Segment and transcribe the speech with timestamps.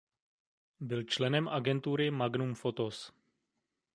[0.79, 3.13] Byl členem agentury Magnum Photos.